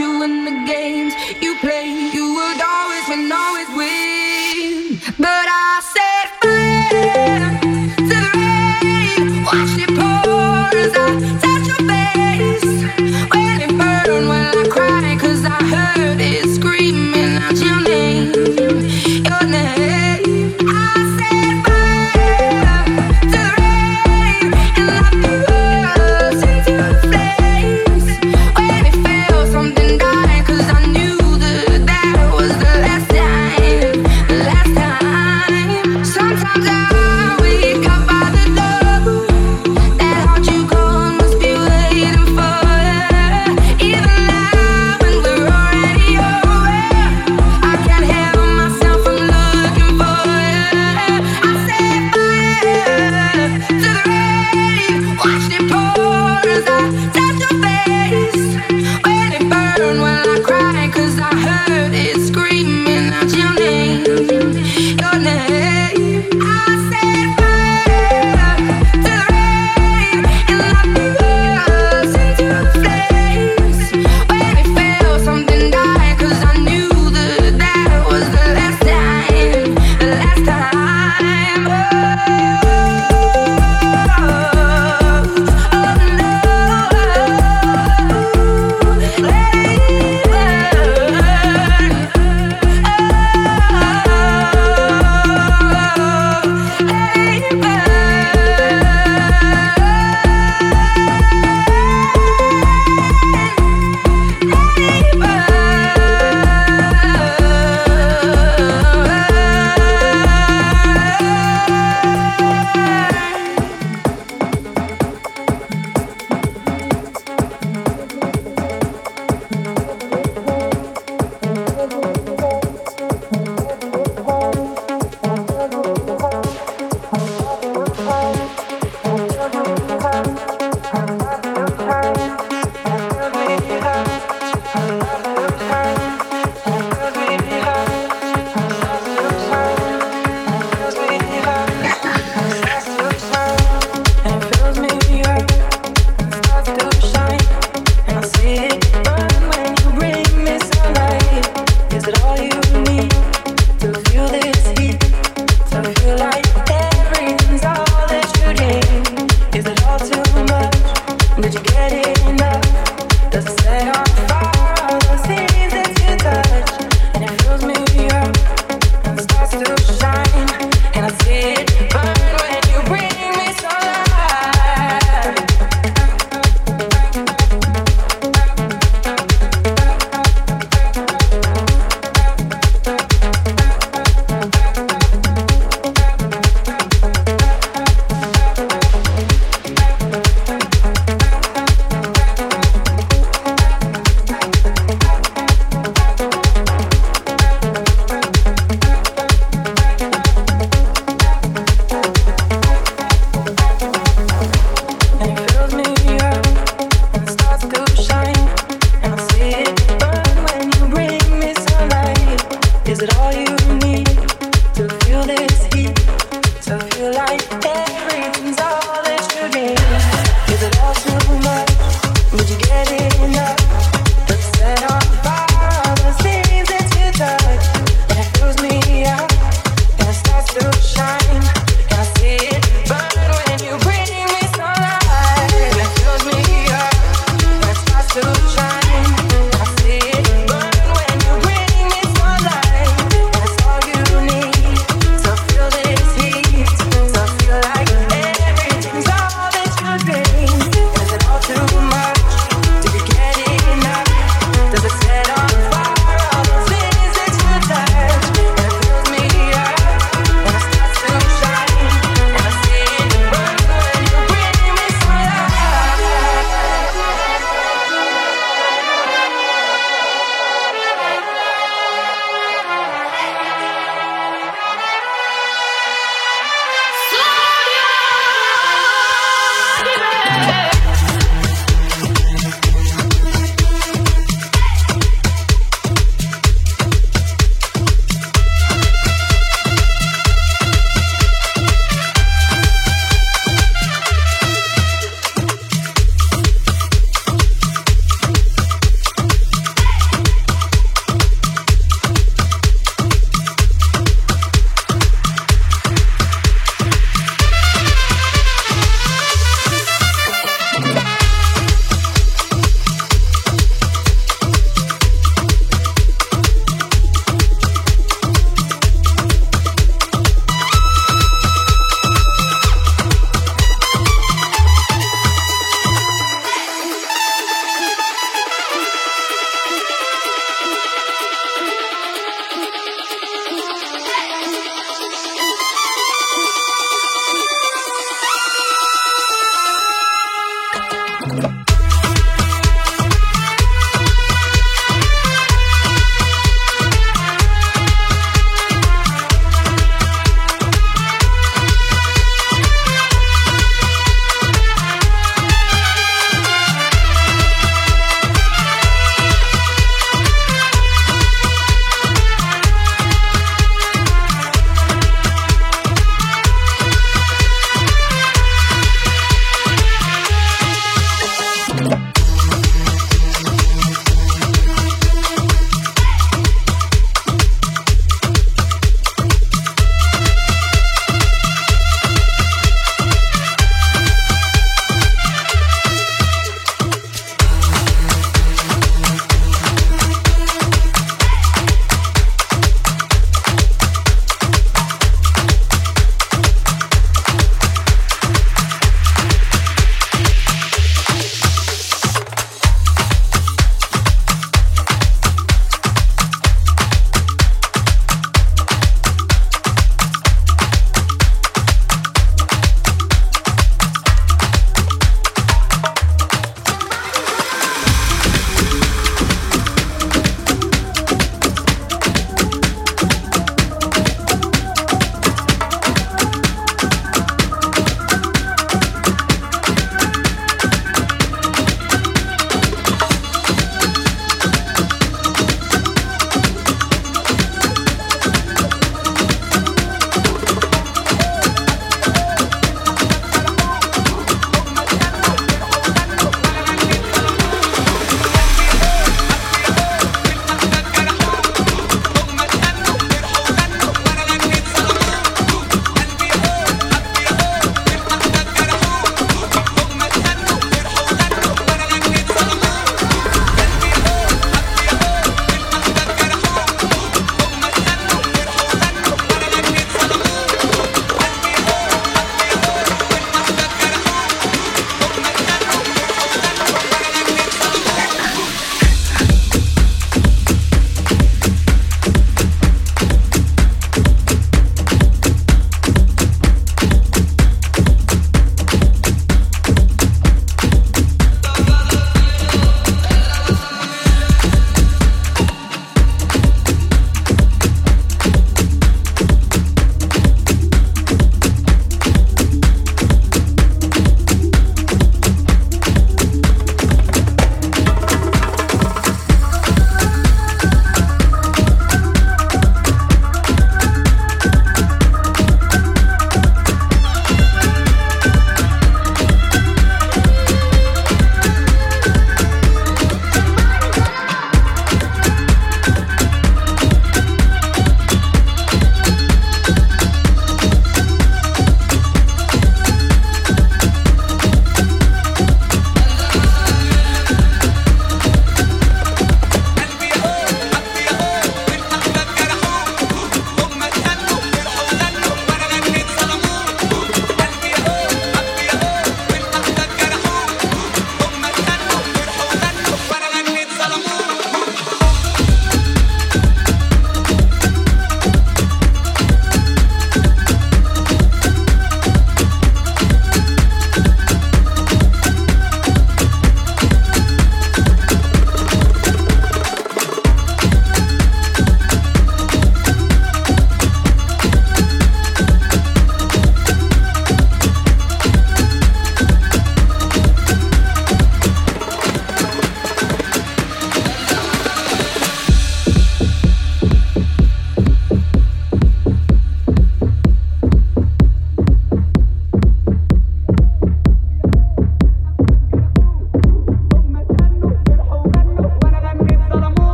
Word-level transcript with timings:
you 0.00 0.22
in 0.22 0.44
the 0.46 0.50
game. 0.50 0.69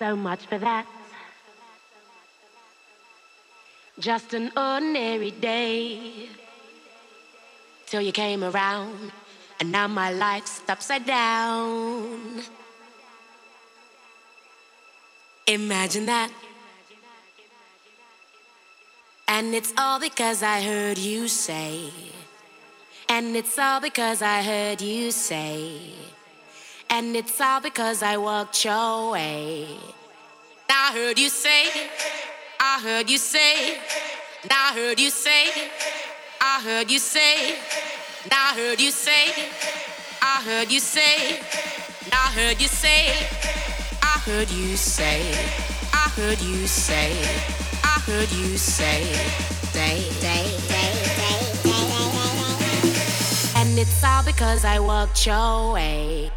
So 0.00 0.16
much 0.16 0.46
for 0.46 0.56
that. 0.56 0.86
Just 3.98 4.32
an 4.32 4.50
ordinary 4.56 5.30
day. 5.30 6.30
Till 7.84 8.00
you 8.00 8.10
came 8.10 8.42
around, 8.42 9.12
and 9.60 9.70
now 9.70 9.86
my 9.88 10.10
life's 10.10 10.62
upside 10.70 11.04
down. 11.04 12.40
Imagine 15.46 16.06
that. 16.06 16.30
And 19.28 19.54
it's 19.54 19.74
all 19.76 20.00
because 20.00 20.42
I 20.42 20.62
heard 20.62 20.96
you 20.96 21.28
say. 21.28 21.90
And 23.06 23.36
it's 23.36 23.58
all 23.58 23.80
because 23.82 24.22
I 24.22 24.40
heard 24.40 24.80
you 24.80 25.10
say 25.10 25.92
and 26.90 27.14
it's 27.16 27.40
all 27.40 27.60
because 27.60 28.02
I 28.02 28.16
walked 28.16 28.64
your 28.64 29.12
way. 29.12 29.66
I 30.68 30.92
heard 30.92 31.18
you 31.18 31.28
say, 31.28 31.66
I 32.58 32.80
heard 32.82 33.08
you 33.08 33.18
say, 33.18 33.78
I 34.50 34.72
heard 34.74 34.98
you 34.98 35.10
say, 35.10 35.48
I 36.40 36.60
heard 36.62 36.90
you 36.90 36.98
say, 36.98 37.56
I 38.30 38.52
heard 38.56 38.80
you 38.80 38.90
say, 38.90 39.28
I 40.22 40.42
heard 40.44 40.70
you 40.70 40.80
say, 40.80 41.40
I 42.12 42.32
heard 42.34 42.58
you 42.58 42.68
say, 42.68 43.10
I 44.02 44.18
heard 44.26 44.50
you 44.50 44.76
say, 44.76 45.32
I 45.92 46.08
heard 46.16 46.40
you 46.40 46.66
say, 46.66 47.12
I 47.84 48.00
heard 48.06 48.30
you 48.32 48.56
say, 48.58 49.02
day, 49.72 50.02
day, 50.20 50.44
day, 50.68 50.92
day, 51.16 51.40
day, 51.64 51.82
day, 52.02 52.82
day, 52.82 52.92
day. 52.92 53.52
And 53.56 53.78
it's 53.78 54.02
all 54.04 54.22
because 54.24 54.64
I 54.64 54.78
walked 54.78 55.26
your 55.26 55.72
way. 55.74 56.29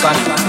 sunny. 0.00 0.47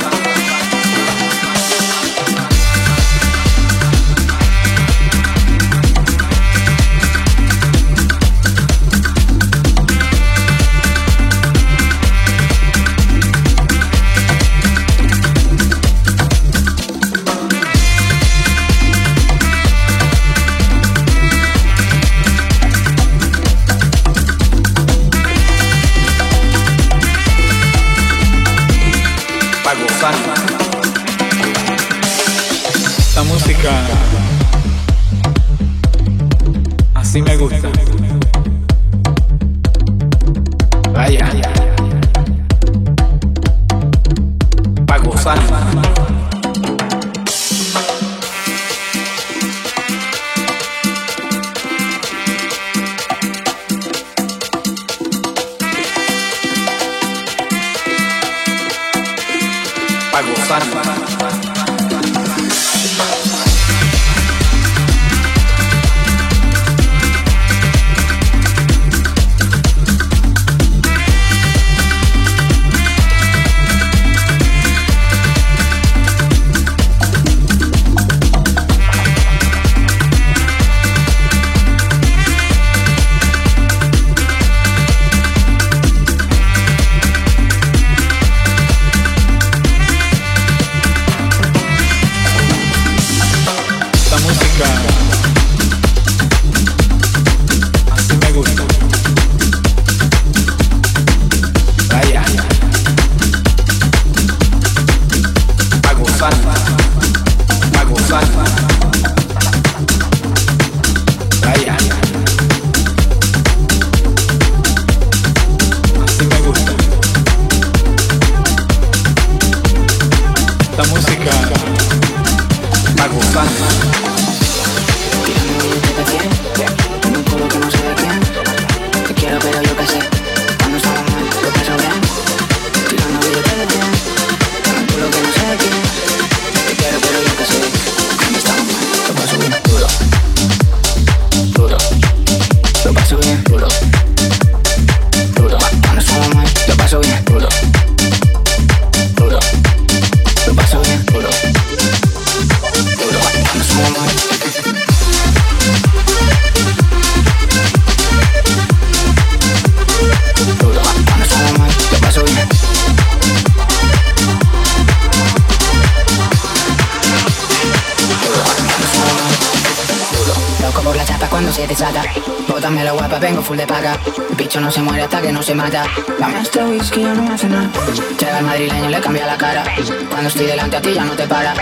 madrileño 178.59 178.89
le 178.89 178.99
cambia 178.99 179.25
la 179.25 179.37
cara. 179.37 179.63
Cuando 180.09 180.27
estoy 180.27 180.45
delante 180.45 180.75
a 180.75 180.81
ti 180.81 180.93
ya 180.93 181.05
no 181.05 181.13
te 181.13 181.25
para. 181.27 181.53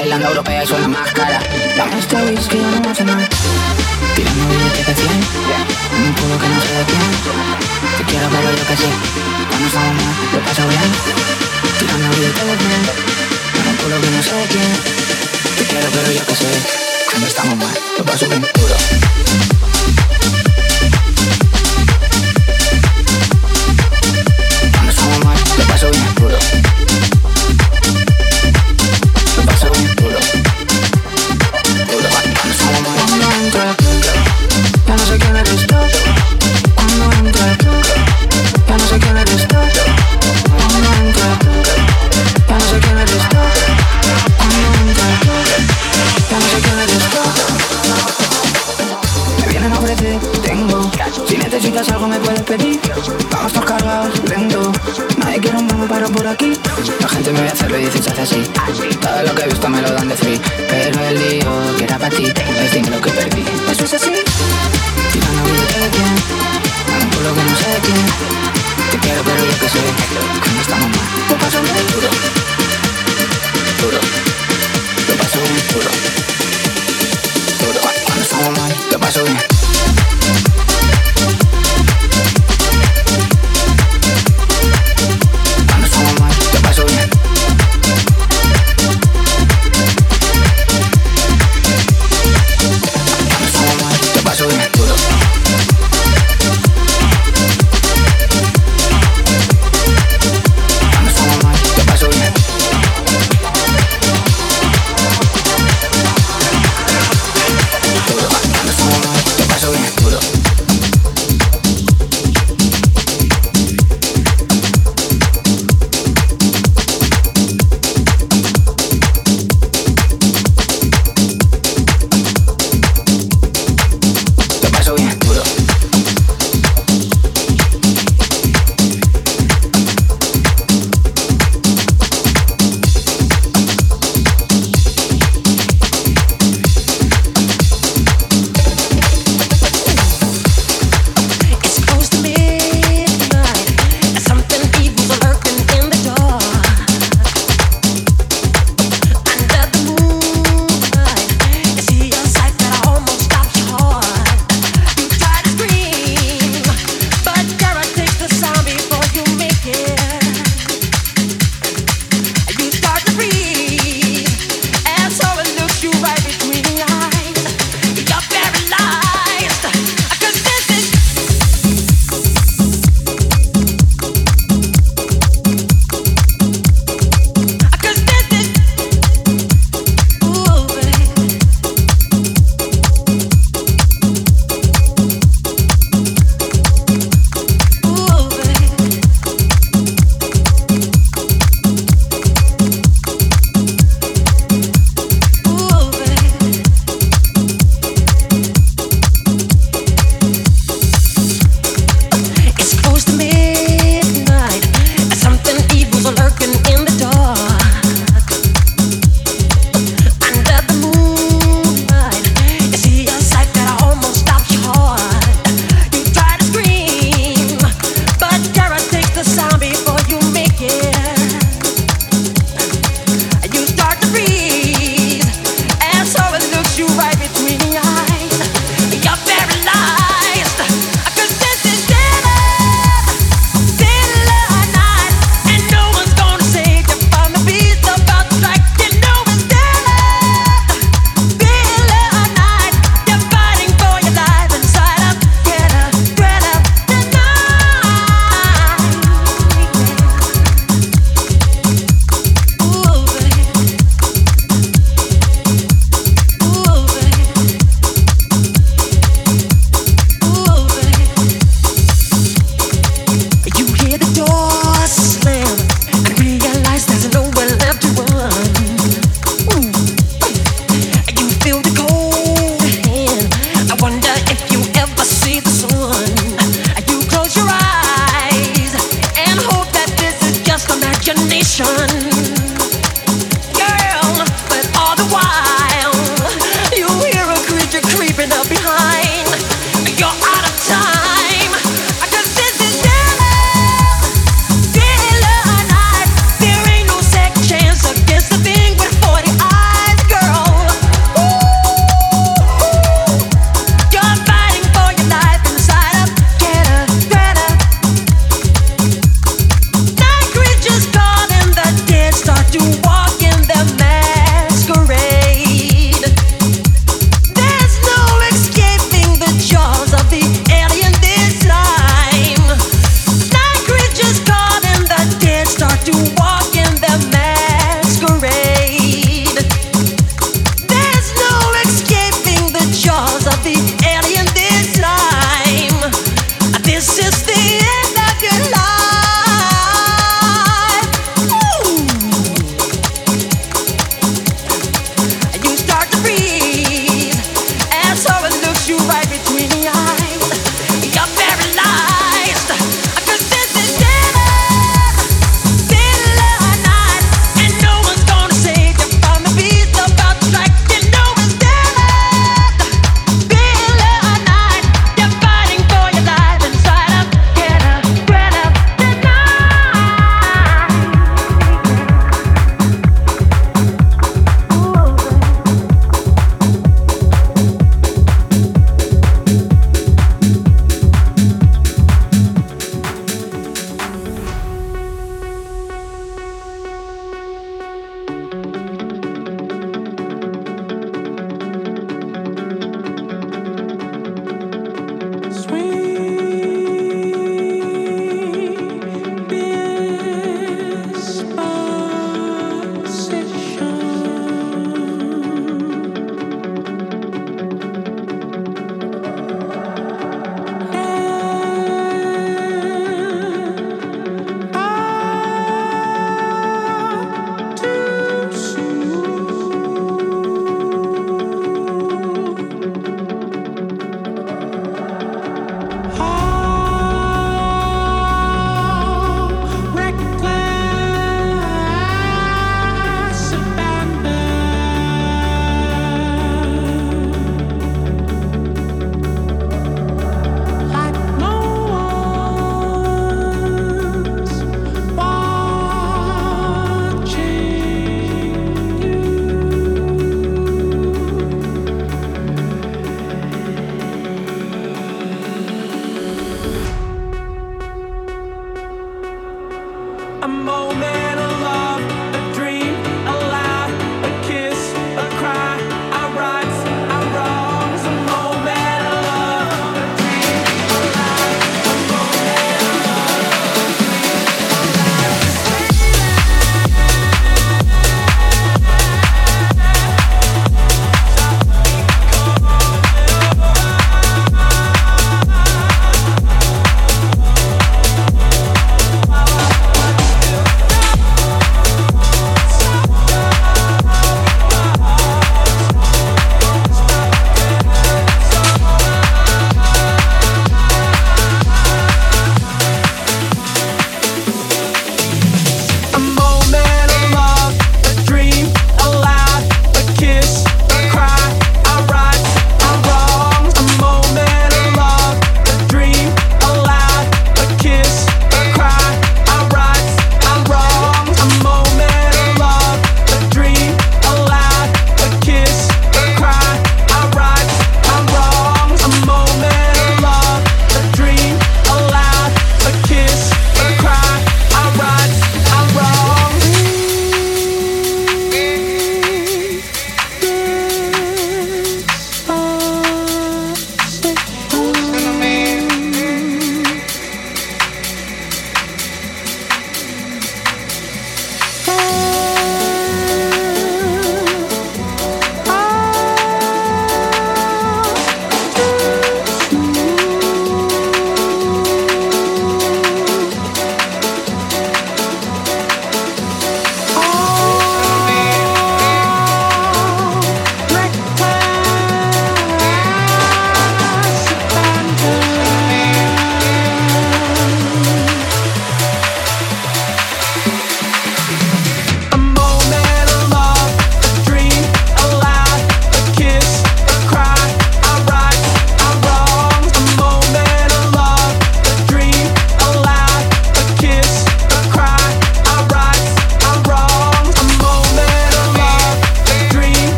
El 0.00 0.12
europea 0.12 0.62
y 0.62 0.66
suena 0.66 0.88
más 0.88 1.12
cara. 1.12 1.40
Dame 1.76 1.98
este 1.98 2.16
whisky, 2.16 2.58
no 2.58 2.80
me 2.80 2.90
hace 2.90 3.04
mal. 3.04 3.33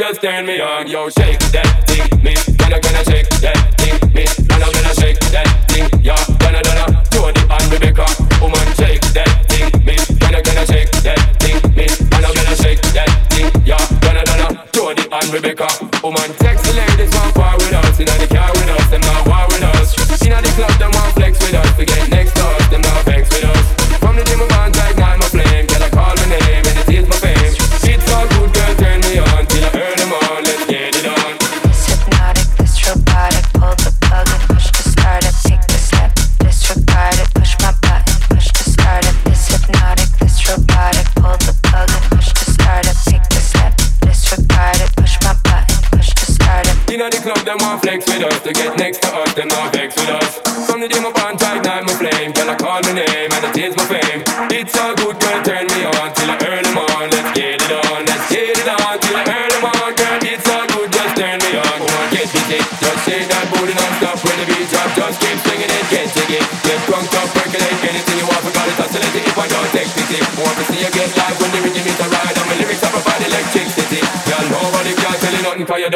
just 0.00 0.22
turn 0.22 0.46
me 0.46 0.58
on, 0.58 0.86
yo, 0.86 1.10
shake 1.10 1.38
that. 1.52 1.89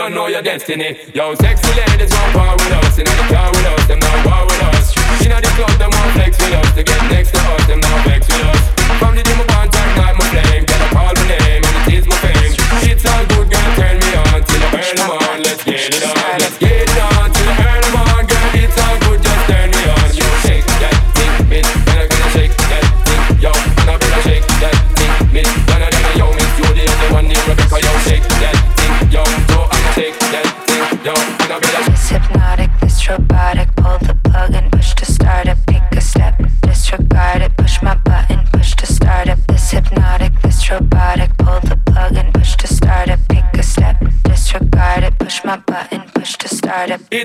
don't 0.05 0.15
know 0.15 0.27
your 0.27 0.43
destiny. 0.43 0.99
Yo, 1.15 1.35
sexy 1.37 1.73
ladies 1.81 2.13
want 2.13 2.35
war 2.35 2.53
with 2.53 2.73
us, 2.73 2.99
in 2.99 3.05
the 3.05 3.25
car 3.33 3.49
with 3.53 3.65
us, 3.65 3.89
them 3.89 3.99
not 4.01 4.27
war 4.27 4.45
with 4.45 4.61
us. 4.69 4.93
Inna 5.25 5.41
the 5.41 5.49
club, 5.57 5.71
them 5.79 5.91
want 5.97 6.13
flex 6.13 6.37
with 6.39 6.53
us. 6.53 6.75
To 6.75 6.83
get 6.83 7.03
next 7.11 7.31
to 7.33 7.41
us, 7.41 7.67
them 7.67 7.81
not 7.81 8.05
vex 8.05 8.29
with 8.29 8.45
us. 8.45 8.61
From 9.01 9.17
the 9.17 9.23
gym, 9.23 9.54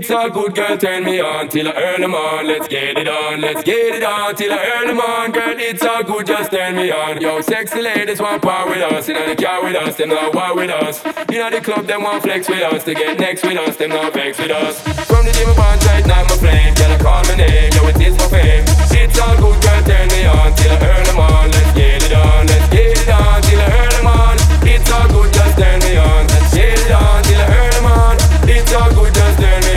It's 0.10 0.18
a 0.18 0.28
good 0.28 0.56
girl, 0.56 0.76
turn 0.76 1.04
me 1.04 1.22
on 1.22 1.50
till 1.50 1.68
I 1.68 1.74
earn 1.78 2.02
them 2.02 2.16
on. 2.16 2.48
Let's 2.48 2.68
get 2.68 2.98
it 2.98 3.08
on, 3.08 3.42
let's 3.42 3.62
get 3.62 3.94
it 3.94 4.02
on 4.02 4.34
till 4.34 4.52
I 4.52 4.58
earn 4.58 4.88
them 4.88 4.98
on. 4.98 5.30
Girl, 5.32 5.54
it's 5.54 5.86
all 5.86 6.02
good, 6.02 6.26
just 6.26 6.50
turn 6.50 6.78
me 6.78 6.90
on. 6.90 7.22
Yo, 7.22 7.42
sexy 7.42 7.80
ladies 7.80 8.20
want 8.20 8.42
part 8.42 8.74
with 8.74 8.82
us. 8.82 9.08
You 9.08 9.14
know, 9.14 9.28
they 9.28 9.36
car 9.36 9.64
with 9.64 9.76
us, 9.76 9.98
them 9.98 10.10
not 10.10 10.34
war 10.34 10.56
with 10.56 10.72
us. 10.72 11.06
You 11.30 11.38
know, 11.38 11.52
the 11.52 11.62
club, 11.62 11.86
them 11.86 12.02
want 12.02 12.24
flex 12.24 12.50
with 12.50 12.64
us. 12.64 12.84
to 12.86 12.96
get 12.96 13.20
next 13.20 13.46
with 13.46 13.60
us, 13.60 13.78
them 13.78 13.92
not 13.92 14.12
vex 14.12 14.40
with 14.40 14.50
us. 14.50 14.82
From 15.06 15.28
the 15.28 15.32
day 15.32 15.46
we 15.46 15.54
tight, 15.54 15.86
right 15.86 16.08
now, 16.08 16.24
my 16.26 16.38
flame. 16.42 16.74
Girl, 16.74 16.90
I 16.90 16.98
call 16.98 17.24
my 17.30 17.36
name, 17.36 17.70
yo, 17.78 17.86
it 17.86 18.02
is 18.02 18.18
my 18.18 18.34
fame. 18.34 18.66
It's 18.90 19.20
all 19.22 19.38
good, 19.38 19.62
girl, 19.62 19.84
turn 19.86 20.10
me 20.10 20.26
on 20.26 20.56
till 20.58 20.74
I 20.74 20.90
earn 20.90 21.06
them 21.06 21.20
on. 21.22 21.52
Let's 21.54 21.72
get 21.78 22.02
it 22.02 22.18
on, 22.18 22.48
let's 22.50 22.66
get 22.74 22.98
it 22.98 23.10
on 23.14 23.42
till 23.46 23.62
I 23.62 23.78
earn 23.78 23.94
them 23.94 24.08
on. 24.10 24.38
It's 24.66 24.90
all 24.90 25.06
good, 25.06 25.30
just 25.38 25.54
turn 25.54 25.78
me 25.86 26.02
on. 26.02 26.26
Let's 26.34 26.50
get 26.50 26.82
it 26.82 26.98
on 26.98 27.22
till 27.30 27.38
I 27.38 27.46
earn 27.62 27.72
them 27.78 27.86
on. 27.86 28.18
It's 28.50 28.74
all 28.74 28.90
good, 28.90 29.14
just 29.14 29.38
turn 29.38 29.62
me 29.62 29.68
on. 29.68 29.69